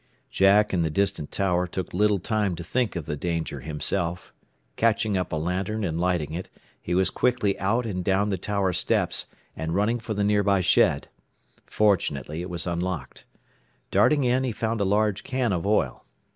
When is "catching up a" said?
4.75-5.35